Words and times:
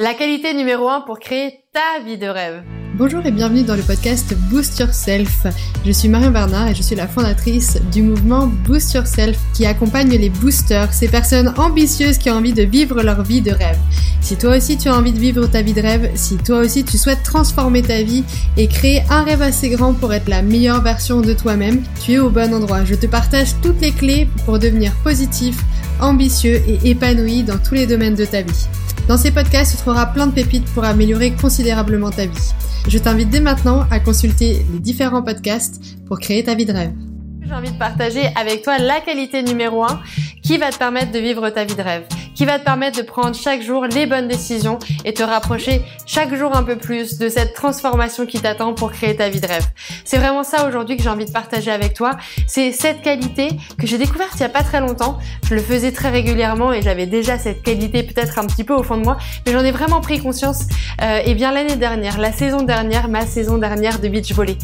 La 0.00 0.14
qualité 0.14 0.54
numéro 0.54 0.88
1 0.88 1.00
pour 1.00 1.18
créer 1.18 1.64
ta 1.72 2.04
vie 2.04 2.18
de 2.18 2.28
rêve. 2.28 2.62
Bonjour 2.94 3.26
et 3.26 3.32
bienvenue 3.32 3.64
dans 3.64 3.74
le 3.74 3.82
podcast 3.82 4.32
Boost 4.48 4.78
Yourself. 4.78 5.48
Je 5.84 5.90
suis 5.90 6.08
Marion 6.08 6.30
Bernard 6.30 6.68
et 6.68 6.74
je 6.76 6.84
suis 6.84 6.94
la 6.94 7.08
fondatrice 7.08 7.82
du 7.90 8.02
mouvement 8.02 8.46
Boost 8.46 8.94
Yourself 8.94 9.36
qui 9.54 9.66
accompagne 9.66 10.16
les 10.16 10.30
boosters, 10.30 10.92
ces 10.92 11.08
personnes 11.08 11.52
ambitieuses 11.56 12.16
qui 12.16 12.30
ont 12.30 12.34
envie 12.34 12.52
de 12.52 12.62
vivre 12.62 13.02
leur 13.02 13.24
vie 13.24 13.40
de 13.40 13.50
rêve. 13.50 13.76
Si 14.20 14.36
toi 14.36 14.56
aussi 14.56 14.78
tu 14.78 14.88
as 14.88 14.96
envie 14.96 15.12
de 15.12 15.18
vivre 15.18 15.48
ta 15.48 15.62
vie 15.62 15.72
de 15.72 15.82
rêve, 15.82 16.12
si 16.14 16.36
toi 16.36 16.60
aussi 16.60 16.84
tu 16.84 16.96
souhaites 16.96 17.24
transformer 17.24 17.82
ta 17.82 18.00
vie 18.00 18.22
et 18.56 18.68
créer 18.68 19.02
un 19.10 19.24
rêve 19.24 19.42
assez 19.42 19.68
grand 19.68 19.94
pour 19.94 20.14
être 20.14 20.28
la 20.28 20.42
meilleure 20.42 20.80
version 20.80 21.22
de 21.22 21.32
toi-même, 21.32 21.82
tu 22.04 22.12
es 22.12 22.18
au 22.20 22.30
bon 22.30 22.54
endroit. 22.54 22.84
Je 22.84 22.94
te 22.94 23.06
partage 23.06 23.48
toutes 23.64 23.80
les 23.80 23.90
clés 23.90 24.28
pour 24.44 24.60
devenir 24.60 24.92
positif, 25.02 25.56
ambitieux 26.00 26.62
et 26.68 26.88
épanoui 26.88 27.42
dans 27.42 27.58
tous 27.58 27.74
les 27.74 27.88
domaines 27.88 28.14
de 28.14 28.24
ta 28.24 28.42
vie. 28.42 28.68
Dans 29.08 29.16
ces 29.16 29.30
podcasts, 29.30 29.72
tu 29.72 29.78
trouveras 29.78 30.04
plein 30.04 30.26
de 30.26 30.32
pépites 30.32 30.66
pour 30.74 30.84
améliorer 30.84 31.32
considérablement 31.32 32.10
ta 32.10 32.26
vie. 32.26 32.52
Je 32.88 32.98
t'invite 32.98 33.30
dès 33.30 33.40
maintenant 33.40 33.86
à 33.90 34.00
consulter 34.00 34.66
les 34.70 34.80
différents 34.80 35.22
podcasts 35.22 35.82
pour 36.06 36.20
créer 36.20 36.44
ta 36.44 36.54
vie 36.54 36.66
de 36.66 36.74
rêve. 36.74 36.92
J'ai 37.40 37.54
envie 37.54 37.70
de 37.70 37.78
partager 37.78 38.28
avec 38.36 38.60
toi 38.60 38.76
la 38.76 39.00
qualité 39.00 39.42
numéro 39.42 39.82
1 39.82 40.00
qui 40.42 40.58
va 40.58 40.70
te 40.70 40.76
permettre 40.76 41.10
de 41.10 41.20
vivre 41.20 41.48
ta 41.48 41.64
vie 41.64 41.74
de 41.74 41.80
rêve 41.80 42.04
qui 42.38 42.44
va 42.44 42.60
te 42.60 42.64
permettre 42.64 42.96
de 42.98 43.02
prendre 43.02 43.34
chaque 43.34 43.62
jour 43.62 43.86
les 43.86 44.06
bonnes 44.06 44.28
décisions 44.28 44.78
et 45.04 45.12
te 45.12 45.24
rapprocher 45.24 45.82
chaque 46.06 46.32
jour 46.36 46.56
un 46.56 46.62
peu 46.62 46.76
plus 46.76 47.18
de 47.18 47.28
cette 47.28 47.52
transformation 47.52 48.26
qui 48.26 48.38
t'attend 48.38 48.74
pour 48.74 48.92
créer 48.92 49.16
ta 49.16 49.28
vie 49.28 49.40
de 49.40 49.46
rêve. 49.48 49.66
C'est 50.04 50.18
vraiment 50.18 50.44
ça 50.44 50.68
aujourd'hui 50.68 50.96
que 50.96 51.02
j'ai 51.02 51.08
envie 51.08 51.24
de 51.24 51.32
partager 51.32 51.72
avec 51.72 51.94
toi. 51.94 52.12
C'est 52.46 52.70
cette 52.70 53.02
qualité 53.02 53.48
que 53.76 53.88
j'ai 53.88 53.98
découverte 53.98 54.34
il 54.36 54.42
y 54.42 54.44
a 54.44 54.48
pas 54.48 54.62
très 54.62 54.78
longtemps. 54.78 55.18
Je 55.48 55.56
le 55.56 55.60
faisais 55.60 55.90
très 55.90 56.10
régulièrement 56.10 56.72
et 56.72 56.80
j'avais 56.80 57.06
déjà 57.06 57.38
cette 57.38 57.64
qualité 57.64 58.04
peut-être 58.04 58.38
un 58.38 58.46
petit 58.46 58.62
peu 58.62 58.74
au 58.74 58.84
fond 58.84 58.98
de 58.98 59.02
moi, 59.02 59.18
mais 59.44 59.50
j'en 59.50 59.64
ai 59.64 59.72
vraiment 59.72 60.00
pris 60.00 60.20
conscience. 60.20 60.62
Euh, 61.02 61.18
et 61.24 61.34
bien 61.34 61.50
l'année 61.50 61.74
dernière, 61.74 62.18
la 62.18 62.30
saison 62.30 62.62
dernière, 62.62 63.08
ma 63.08 63.26
saison 63.26 63.58
dernière 63.58 63.98
de 63.98 64.06
beach 64.06 64.32
volley. 64.32 64.58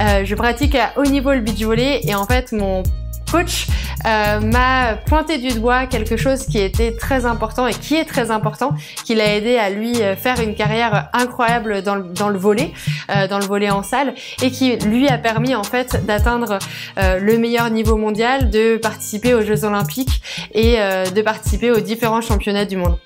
Euh, 0.00 0.24
je 0.24 0.34
pratique 0.34 0.74
à 0.74 0.94
haut 0.96 1.04
niveau 1.04 1.30
le 1.30 1.42
beach 1.42 1.62
volley 1.62 2.00
et 2.02 2.16
en 2.16 2.26
fait 2.26 2.50
mon 2.50 2.82
coach 3.30 3.66
euh, 4.06 4.40
m'a 4.40 4.94
pointé 4.94 5.38
du 5.38 5.48
doigt 5.58 5.86
quelque 5.86 6.16
chose 6.16 6.46
qui 6.46 6.58
était 6.58 6.96
très 6.96 7.26
important 7.26 7.66
et 7.66 7.74
qui 7.74 7.96
est 7.96 8.04
très 8.04 8.30
important, 8.30 8.74
qui 9.04 9.14
l'a 9.14 9.36
aidé 9.36 9.56
à 9.56 9.68
lui 9.68 10.00
euh, 10.00 10.16
faire 10.16 10.40
une 10.40 10.54
carrière 10.54 11.10
incroyable 11.12 11.82
dans 11.82 11.96
le, 11.96 12.04
dans 12.04 12.30
le 12.30 12.38
volet, 12.38 12.72
euh, 13.10 13.28
dans 13.28 13.38
le 13.38 13.44
volet 13.44 13.70
en 13.70 13.82
salle, 13.82 14.14
et 14.42 14.50
qui 14.50 14.76
lui 14.76 15.08
a 15.08 15.18
permis 15.18 15.54
en 15.54 15.64
fait 15.64 16.04
d'atteindre 16.06 16.58
le 16.96 17.38
meilleur 17.38 17.70
niveau 17.70 17.96
mondial, 17.96 18.50
de 18.50 18.76
participer 18.76 19.34
aux 19.34 19.42
Jeux 19.42 19.64
Olympiques 19.64 20.22
et 20.52 20.76
de 20.76 21.22
participer 21.22 21.70
aux 21.70 21.80
différents 21.80 22.20
championnats 22.20 22.64
du 22.64 22.76
monde. 22.76 22.98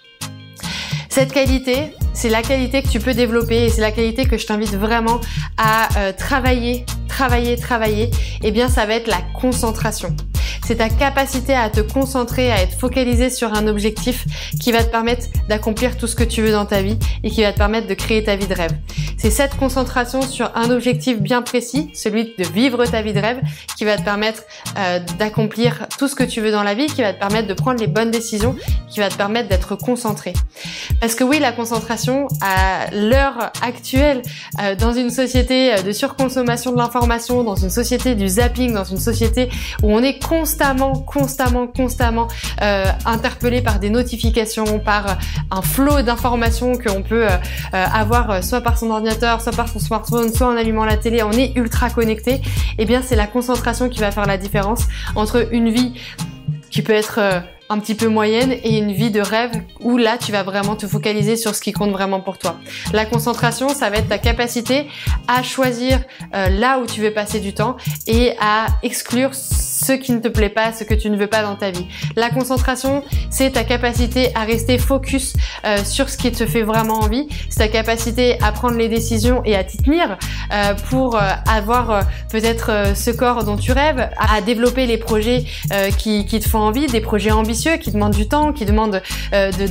Cette 1.08 1.32
qualité, 1.32 1.92
c'est 2.12 2.28
la 2.28 2.42
qualité 2.42 2.82
que 2.82 2.88
tu 2.88 2.98
peux 3.00 3.14
développer 3.14 3.64
et 3.64 3.68
c'est 3.68 3.80
la 3.80 3.92
qualité 3.92 4.26
que 4.26 4.36
je 4.36 4.46
t'invite 4.46 4.74
vraiment 4.74 5.20
à 5.56 6.12
travailler, 6.12 6.84
travailler, 7.14 7.56
travailler. 7.56 8.10
Eh 8.42 8.50
bien, 8.50 8.68
ça 8.68 8.86
va 8.86 8.94
être 8.94 9.06
la 9.06 9.22
concentration 9.40 10.16
c'est 10.64 10.76
ta 10.76 10.88
capacité 10.88 11.54
à 11.54 11.68
te 11.68 11.80
concentrer, 11.80 12.50
à 12.50 12.62
être 12.62 12.78
focalisé 12.78 13.28
sur 13.28 13.52
un 13.52 13.66
objectif 13.66 14.24
qui 14.60 14.72
va 14.72 14.82
te 14.82 14.90
permettre 14.90 15.26
d'accomplir 15.46 15.98
tout 15.98 16.06
ce 16.06 16.16
que 16.16 16.24
tu 16.24 16.40
veux 16.40 16.52
dans 16.52 16.64
ta 16.64 16.80
vie 16.80 16.98
et 17.22 17.30
qui 17.30 17.42
va 17.42 17.52
te 17.52 17.58
permettre 17.58 17.86
de 17.86 17.92
créer 17.92 18.24
ta 18.24 18.34
vie 18.34 18.46
de 18.46 18.54
rêve. 18.54 18.72
C'est 19.18 19.30
cette 19.30 19.56
concentration 19.56 20.22
sur 20.22 20.50
un 20.54 20.70
objectif 20.70 21.20
bien 21.20 21.42
précis, 21.42 21.90
celui 21.94 22.34
de 22.38 22.44
vivre 22.44 22.84
ta 22.86 23.02
vie 23.02 23.12
de 23.12 23.20
rêve, 23.20 23.40
qui 23.76 23.84
va 23.84 23.98
te 23.98 24.02
permettre 24.02 24.42
euh, 24.78 25.00
d'accomplir 25.18 25.86
tout 25.98 26.08
ce 26.08 26.14
que 26.14 26.24
tu 26.24 26.40
veux 26.40 26.50
dans 26.50 26.62
la 26.62 26.74
vie, 26.74 26.86
qui 26.86 27.02
va 27.02 27.12
te 27.12 27.18
permettre 27.18 27.48
de 27.48 27.54
prendre 27.54 27.78
les 27.78 27.86
bonnes 27.86 28.10
décisions, 28.10 28.56
qui 28.90 29.00
va 29.00 29.10
te 29.10 29.16
permettre 29.16 29.50
d'être 29.50 29.76
concentré. 29.76 30.32
Parce 31.00 31.14
que 31.14 31.24
oui, 31.24 31.40
la 31.40 31.52
concentration 31.52 32.28
à 32.40 32.90
l'heure 32.92 33.52
actuelle, 33.62 34.22
euh, 34.62 34.74
dans 34.74 34.94
une 34.94 35.10
société 35.10 35.74
de 35.82 35.92
surconsommation 35.92 36.72
de 36.72 36.78
l'information, 36.78 37.44
dans 37.44 37.56
une 37.56 37.70
société 37.70 38.14
du 38.14 38.28
zapping, 38.28 38.72
dans 38.72 38.84
une 38.84 38.98
société 38.98 39.50
où 39.82 39.92
on 39.92 40.02
est 40.02 40.24
constamment 40.26 40.53
constamment, 40.54 41.00
constamment, 41.00 41.66
constamment 41.66 42.28
euh, 42.62 42.84
interpellé 43.06 43.60
par 43.60 43.80
des 43.80 43.90
notifications, 43.90 44.78
par 44.78 45.18
un 45.50 45.62
flot 45.62 46.02
d'informations 46.02 46.74
qu'on 46.74 47.02
peut 47.02 47.26
euh, 47.26 47.36
euh, 47.74 47.84
avoir 47.92 48.44
soit 48.44 48.60
par 48.60 48.78
son 48.78 48.90
ordinateur, 48.90 49.40
soit 49.40 49.52
par 49.52 49.68
son 49.68 49.80
smartphone, 49.80 50.32
soit 50.32 50.46
en 50.46 50.56
allumant 50.56 50.84
la 50.84 50.96
télé, 50.96 51.24
on 51.24 51.32
est 51.32 51.56
ultra 51.56 51.90
connecté, 51.90 52.40
eh 52.78 52.84
bien 52.84 53.02
c'est 53.02 53.16
la 53.16 53.26
concentration 53.26 53.88
qui 53.88 53.98
va 53.98 54.12
faire 54.12 54.26
la 54.26 54.38
différence 54.38 54.84
entre 55.16 55.48
une 55.52 55.70
vie 55.70 55.94
qui 56.70 56.82
peut 56.82 56.92
être 56.92 57.20
un 57.70 57.78
petit 57.78 57.94
peu 57.94 58.08
moyenne 58.08 58.52
et 58.52 58.78
une 58.78 58.92
vie 58.92 59.10
de 59.10 59.20
rêve 59.20 59.52
où 59.80 59.96
là 59.96 60.18
tu 60.18 60.32
vas 60.32 60.42
vraiment 60.42 60.76
te 60.76 60.86
focaliser 60.86 61.36
sur 61.36 61.54
ce 61.54 61.60
qui 61.60 61.72
compte 61.72 61.92
vraiment 61.92 62.20
pour 62.20 62.36
toi. 62.36 62.56
La 62.92 63.06
concentration, 63.06 63.68
ça 63.68 63.90
va 63.90 63.98
être 63.98 64.08
ta 64.08 64.18
capacité 64.18 64.88
à 65.28 65.42
choisir 65.44 66.00
là 66.32 66.80
où 66.80 66.86
tu 66.86 67.00
veux 67.00 67.12
passer 67.12 67.38
du 67.38 67.54
temps 67.54 67.76
et 68.08 68.34
à 68.40 68.66
exclure 68.82 69.30
ce 69.84 69.92
qui 69.92 70.12
ne 70.12 70.18
te 70.18 70.28
plaît 70.28 70.48
pas, 70.48 70.72
ce 70.72 70.82
que 70.82 70.94
tu 70.94 71.10
ne 71.10 71.16
veux 71.16 71.26
pas 71.26 71.42
dans 71.42 71.56
ta 71.56 71.70
vie. 71.70 71.86
La 72.16 72.30
concentration, 72.30 73.04
c'est 73.30 73.50
ta 73.50 73.64
capacité 73.64 74.30
à 74.34 74.44
rester 74.44 74.78
focus 74.78 75.34
euh, 75.64 75.76
sur 75.84 76.08
ce 76.08 76.16
qui 76.16 76.32
te 76.32 76.46
fait 76.46 76.62
vraiment 76.62 77.00
envie, 77.00 77.28
c'est 77.50 77.58
ta 77.58 77.68
capacité 77.68 78.38
à 78.42 78.52
prendre 78.52 78.76
les 78.76 78.88
décisions 78.88 79.42
et 79.44 79.54
à 79.54 79.62
t'y 79.62 79.76
tenir 79.76 80.16
euh, 80.52 80.74
pour 80.88 81.16
euh, 81.16 81.20
avoir 81.46 82.06
peut-être 82.30 82.94
ce 82.94 83.10
corps 83.10 83.44
dont 83.44 83.56
tu 83.56 83.72
rêves, 83.72 84.08
à 84.18 84.40
développer 84.40 84.86
les 84.86 84.98
projets 84.98 85.44
qui, 85.98 86.24
te 86.26 86.48
font 86.48 86.60
envie, 86.60 86.86
des 86.86 87.00
projets 87.00 87.30
ambitieux 87.30 87.76
qui 87.76 87.92
demandent 87.92 88.14
du 88.14 88.28
temps, 88.28 88.52
qui 88.52 88.64
demandent 88.64 89.02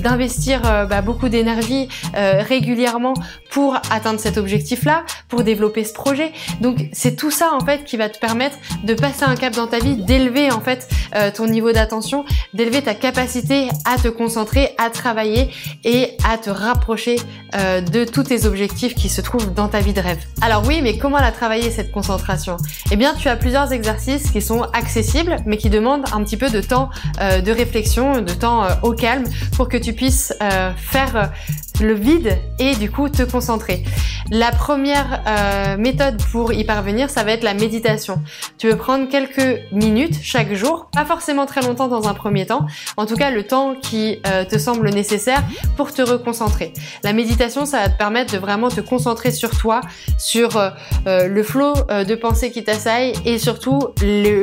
d'investir 0.03 0.61
bah, 0.61 1.01
beaucoup 1.01 1.29
d'énergie 1.29 1.87
régulièrement 2.13 3.13
pour 3.51 3.75
atteindre 3.91 4.19
cet 4.19 4.37
objectif-là, 4.37 5.03
pour 5.27 5.43
développer 5.43 5.83
ce 5.83 5.93
projet. 5.93 6.31
Donc 6.61 6.87
c'est 6.91 7.15
tout 7.15 7.31
ça 7.31 7.51
en 7.53 7.65
fait 7.65 7.83
qui 7.83 7.97
va 7.97 8.09
te 8.09 8.19
permettre 8.19 8.57
de 8.83 8.93
passer 8.93 9.23
un 9.23 9.35
cap 9.35 9.53
dans 9.53 9.67
ta 9.67 9.79
vie 9.79 10.02
d'élever 10.05 10.51
en 10.51 10.61
fait 10.61 10.87
euh, 11.15 11.31
ton 11.31 11.47
niveau 11.47 11.71
d'attention, 11.71 12.25
d'élever 12.53 12.81
ta 12.81 12.93
capacité 12.93 13.67
à 13.85 13.97
te 13.97 14.07
concentrer, 14.07 14.75
à 14.77 14.89
travailler 14.89 15.49
et 15.83 16.11
à 16.29 16.37
te 16.37 16.49
rapprocher 16.49 17.17
euh, 17.55 17.81
de 17.81 18.05
tous 18.05 18.23
tes 18.23 18.45
objectifs 18.45 18.95
qui 18.95 19.09
se 19.09 19.21
trouvent 19.21 19.53
dans 19.53 19.67
ta 19.67 19.79
vie 19.79 19.93
de 19.93 20.01
rêve. 20.01 20.19
Alors 20.41 20.63
oui, 20.67 20.81
mais 20.81 20.97
comment 20.97 21.19
la 21.19 21.31
travailler 21.31 21.71
cette 21.71 21.91
concentration? 21.91 22.57
Eh 22.91 22.95
bien, 22.95 23.13
tu 23.15 23.29
as 23.29 23.35
plusieurs 23.35 23.71
exercices 23.73 24.31
qui 24.31 24.41
sont 24.41 24.63
accessibles 24.73 25.37
mais 25.45 25.57
qui 25.57 25.69
demandent 25.69 26.05
un 26.13 26.23
petit 26.23 26.37
peu 26.37 26.49
de 26.49 26.61
temps 26.61 26.89
euh, 27.21 27.41
de 27.41 27.51
réflexion, 27.51 28.21
de 28.21 28.33
temps 28.33 28.67
au 28.81 28.93
calme 28.93 29.25
pour 29.55 29.69
que 29.69 29.77
tu 29.77 29.93
puisses 29.93 30.33
faire 30.77 31.31
le 31.81 31.93
vide 31.93 32.37
et 32.59 32.75
du 32.75 32.91
coup 32.91 33.09
te 33.09 33.23
concentrer. 33.23 33.83
La 34.31 34.51
première 34.51 35.21
euh, 35.27 35.77
méthode 35.77 36.21
pour 36.31 36.53
y 36.53 36.63
parvenir, 36.63 37.09
ça 37.09 37.23
va 37.23 37.31
être 37.31 37.43
la 37.43 37.53
méditation. 37.53 38.21
Tu 38.57 38.69
veux 38.69 38.77
prendre 38.77 39.09
quelques 39.09 39.61
minutes 39.71 40.15
chaque 40.21 40.53
jour, 40.53 40.89
pas 40.91 41.05
forcément 41.05 41.45
très 41.45 41.61
longtemps 41.61 41.87
dans 41.87 42.07
un 42.07 42.13
premier 42.13 42.45
temps, 42.45 42.65
en 42.97 43.05
tout 43.05 43.15
cas 43.15 43.31
le 43.31 43.43
temps 43.43 43.75
qui 43.75 44.19
euh, 44.25 44.45
te 44.45 44.57
semble 44.57 44.89
nécessaire 44.89 45.43
pour 45.75 45.93
te 45.93 46.01
reconcentrer. 46.01 46.73
La 47.03 47.13
méditation, 47.13 47.65
ça 47.65 47.81
va 47.81 47.89
te 47.89 47.97
permettre 47.97 48.33
de 48.33 48.37
vraiment 48.37 48.69
te 48.69 48.81
concentrer 48.81 49.31
sur 49.31 49.57
toi, 49.57 49.81
sur 50.17 50.57
euh, 50.57 51.27
le 51.27 51.43
flot 51.43 51.73
de 51.73 52.15
pensées 52.15 52.51
qui 52.51 52.63
t'assaillent 52.63 53.13
et 53.25 53.37
surtout 53.37 53.79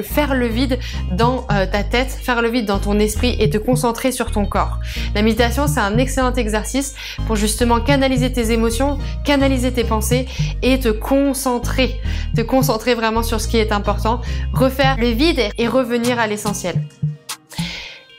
faire 0.03 0.35
le 0.35 0.47
vide 0.47 0.79
dans 1.13 1.43
ta 1.43 1.83
tête, 1.85 2.11
faire 2.11 2.43
le 2.43 2.49
vide 2.49 2.67
dans 2.67 2.79
ton 2.79 2.99
esprit 2.99 3.37
et 3.39 3.49
te 3.51 3.59
concentrer 3.59 4.13
sur 4.13 4.31
ton 4.31 4.45
corps. 4.47 4.79
La 5.15 5.23
méditation, 5.23 5.67
c'est 5.67 5.81
un 5.81 5.97
excellent 5.99 6.35
exercice 6.35 6.95
pour 7.27 7.37
justement 7.37 7.81
canaliser 7.81 8.33
tes 8.33 8.53
émotions, 8.53 8.99
canaliser 9.25 9.70
tes 9.73 9.85
pensées 9.85 10.27
et 10.63 10.79
te 10.79 10.89
concentrer, 10.89 12.01
te 12.37 12.43
concentrer 12.43 12.95
vraiment 12.95 13.23
sur 13.23 13.41
ce 13.41 13.49
qui 13.49 13.59
est 13.59 13.73
important, 13.73 14.21
refaire 14.53 14.97
le 14.99 15.09
vide 15.09 15.41
et 15.59 15.69
revenir 15.69 16.19
à 16.19 16.27
l'essentiel. 16.27 16.77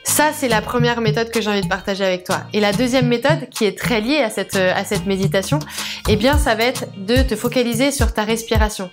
Ça, 0.04 0.30
c'est 0.34 0.48
la 0.48 0.60
première 0.60 1.00
méthode 1.00 1.30
que 1.30 1.40
j'ai 1.40 1.48
envie 1.48 1.62
de 1.62 1.68
partager 1.68 2.04
avec 2.04 2.24
toi. 2.24 2.42
Et 2.52 2.60
la 2.60 2.72
deuxième 2.72 3.08
méthode, 3.08 3.48
qui 3.50 3.64
est 3.64 3.78
très 3.78 4.02
liée 4.02 4.18
à 4.18 4.28
cette, 4.28 4.56
à 4.56 4.84
cette 4.84 5.06
méditation, 5.06 5.58
eh 6.06 6.16
bien, 6.16 6.36
ça 6.36 6.54
va 6.54 6.64
être 6.64 6.84
de 6.98 7.22
te 7.22 7.34
focaliser 7.34 7.90
sur 7.90 8.12
ta 8.12 8.24
respiration. 8.24 8.90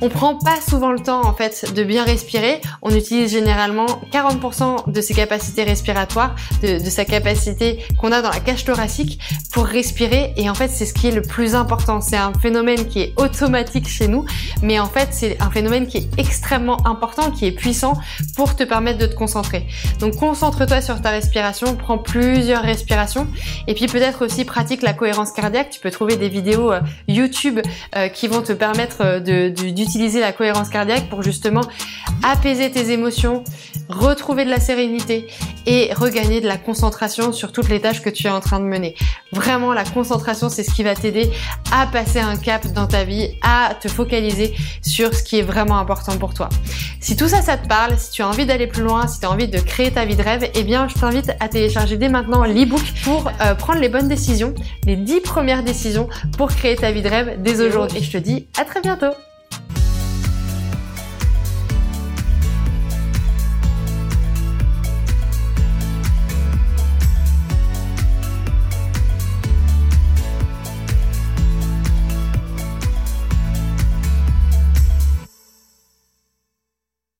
On 0.00 0.08
prend 0.08 0.36
pas 0.36 0.60
souvent 0.60 0.92
le 0.92 1.00
temps 1.00 1.26
en 1.26 1.34
fait 1.34 1.74
de 1.74 1.82
bien 1.82 2.04
respirer. 2.04 2.60
On 2.82 2.94
utilise 2.94 3.32
généralement 3.32 3.86
40% 4.12 4.90
de 4.90 5.00
ses 5.00 5.14
capacités 5.14 5.64
respiratoires, 5.64 6.36
de, 6.62 6.78
sa 6.78 7.04
capacité 7.04 7.84
qu'on 7.98 8.12
a 8.12 8.22
dans 8.22 8.30
la 8.30 8.38
cage 8.40 8.64
thoracique 8.64 9.20
pour 9.52 9.66
respirer. 9.66 10.34
Et 10.36 10.48
en 10.48 10.54
fait, 10.54 10.68
c'est 10.68 10.86
ce 10.86 10.94
qui 10.94 11.08
est 11.08 11.12
le 11.12 11.22
plus 11.22 11.54
important. 11.54 12.00
C'est 12.00 12.16
un 12.16 12.32
phénomène 12.32 12.86
qui 12.86 13.00
est 13.00 13.12
automatique 13.16 13.88
chez 13.88 14.06
nous, 14.06 14.24
mais 14.62 14.78
en 14.78 14.86
fait, 14.86 15.08
c'est 15.10 15.40
un 15.42 15.50
phénomène 15.50 15.86
qui 15.86 15.98
est 15.98 16.08
extrêmement 16.18 16.86
important, 16.86 17.30
qui 17.30 17.46
est 17.46 17.52
puissant 17.52 17.98
pour 18.36 18.54
te 18.54 18.62
permettre 18.62 18.98
de 18.98 19.06
te 19.06 19.14
concentrer. 19.14 19.66
Donc, 19.98 20.16
concentre-toi 20.16 20.80
sur 20.80 21.00
ta 21.00 21.10
respiration, 21.10 21.74
prends 21.74 21.98
plusieurs 21.98 22.62
respirations, 22.62 23.26
et 23.66 23.74
puis 23.74 23.86
peut-être 23.86 24.24
aussi 24.24 24.44
pratique 24.44 24.82
la 24.82 24.92
cohérence 24.92 25.32
cardiaque. 25.32 25.70
Tu 25.70 25.80
peux 25.80 25.90
trouver 25.90 26.16
des 26.16 26.28
vidéos 26.28 26.72
euh, 26.72 26.80
YouTube 27.08 27.60
euh, 27.96 28.08
qui 28.08 28.28
vont 28.28 28.42
te 28.42 28.52
permettre 28.52 28.98
euh, 29.00 29.20
de, 29.20 29.48
d'utiliser 29.88 30.20
la 30.20 30.32
cohérence 30.32 30.68
cardiaque 30.68 31.08
pour 31.08 31.22
justement 31.22 31.62
apaiser 32.22 32.70
tes 32.70 32.90
émotions, 32.90 33.42
retrouver 33.88 34.44
de 34.44 34.50
la 34.50 34.60
sérénité 34.60 35.26
et 35.64 35.92
regagner 35.94 36.42
de 36.42 36.46
la 36.46 36.58
concentration 36.58 37.32
sur 37.32 37.52
toutes 37.52 37.70
les 37.70 37.80
tâches 37.80 38.02
que 38.02 38.10
tu 38.10 38.26
es 38.26 38.30
en 38.30 38.40
train 38.40 38.60
de 38.60 38.66
mener. 38.66 38.94
Vraiment, 39.32 39.72
la 39.72 39.84
concentration, 39.84 40.50
c'est 40.50 40.62
ce 40.62 40.74
qui 40.74 40.82
va 40.82 40.94
t'aider 40.94 41.30
à 41.72 41.86
passer 41.86 42.20
un 42.20 42.36
cap 42.36 42.66
dans 42.68 42.86
ta 42.86 43.04
vie, 43.04 43.30
à 43.42 43.74
te 43.80 43.88
focaliser 43.88 44.54
sur 44.82 45.14
ce 45.14 45.22
qui 45.22 45.38
est 45.38 45.42
vraiment 45.42 45.78
important 45.78 46.18
pour 46.18 46.34
toi. 46.34 46.50
Si 47.00 47.16
tout 47.16 47.28
ça, 47.28 47.40
ça 47.40 47.56
te 47.56 47.66
parle, 47.66 47.98
si 47.98 48.10
tu 48.10 48.22
as 48.22 48.28
envie 48.28 48.44
d'aller 48.44 48.66
plus 48.66 48.82
loin, 48.82 49.06
si 49.06 49.20
tu 49.20 49.26
as 49.26 49.30
envie 49.30 49.48
de 49.48 49.58
créer 49.58 49.90
ta 49.90 50.04
vie 50.04 50.16
de 50.16 50.22
rêve, 50.22 50.50
eh 50.54 50.64
bien, 50.64 50.88
je 50.88 50.94
t'invite 50.94 51.32
à 51.40 51.48
télécharger 51.48 51.96
dès 51.96 52.08
maintenant 52.08 52.44
l'ebook 52.44 52.84
pour 53.04 53.30
euh, 53.40 53.54
prendre 53.54 53.80
les 53.80 53.88
bonnes 53.88 54.08
décisions, 54.08 54.54
les 54.84 54.96
10 54.96 55.20
premières 55.20 55.62
décisions 55.62 56.08
pour 56.36 56.48
créer 56.48 56.76
ta 56.76 56.92
vie 56.92 57.02
de 57.02 57.08
rêve 57.08 57.36
dès 57.42 57.60
aujourd'hui. 57.60 57.98
Et 57.98 58.02
je 58.02 58.10
te 58.10 58.18
dis 58.18 58.48
à 58.58 58.64
très 58.64 58.80
bientôt 58.80 59.12